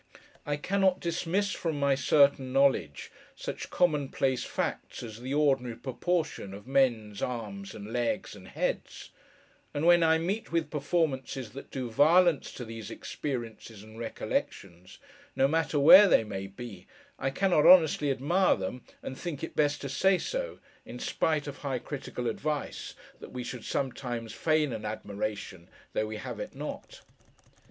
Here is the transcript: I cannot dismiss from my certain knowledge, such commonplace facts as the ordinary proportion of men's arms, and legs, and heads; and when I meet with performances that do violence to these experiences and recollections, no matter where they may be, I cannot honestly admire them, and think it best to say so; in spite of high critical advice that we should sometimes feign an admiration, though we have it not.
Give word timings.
I 0.47 0.57
cannot 0.57 0.99
dismiss 0.99 1.51
from 1.51 1.79
my 1.79 1.93
certain 1.93 2.51
knowledge, 2.51 3.11
such 3.35 3.69
commonplace 3.69 4.43
facts 4.43 5.03
as 5.03 5.21
the 5.21 5.35
ordinary 5.35 5.75
proportion 5.75 6.55
of 6.55 6.65
men's 6.65 7.21
arms, 7.21 7.75
and 7.75 7.93
legs, 7.93 8.33
and 8.35 8.47
heads; 8.47 9.11
and 9.75 9.85
when 9.85 10.01
I 10.01 10.17
meet 10.17 10.51
with 10.51 10.71
performances 10.71 11.51
that 11.51 11.69
do 11.69 11.91
violence 11.91 12.51
to 12.53 12.65
these 12.65 12.89
experiences 12.89 13.83
and 13.83 13.99
recollections, 13.99 14.97
no 15.35 15.47
matter 15.47 15.77
where 15.79 16.07
they 16.07 16.23
may 16.23 16.47
be, 16.47 16.87
I 17.19 17.29
cannot 17.29 17.67
honestly 17.67 18.09
admire 18.09 18.55
them, 18.55 18.81
and 19.03 19.15
think 19.15 19.43
it 19.43 19.55
best 19.55 19.81
to 19.81 19.87
say 19.89 20.17
so; 20.17 20.57
in 20.83 20.97
spite 20.97 21.45
of 21.45 21.57
high 21.57 21.77
critical 21.77 22.27
advice 22.27 22.95
that 23.19 23.31
we 23.31 23.43
should 23.43 23.65
sometimes 23.65 24.33
feign 24.33 24.73
an 24.73 24.83
admiration, 24.83 25.67
though 25.93 26.07
we 26.07 26.17
have 26.17 26.39
it 26.39 26.55
not. 26.55 27.01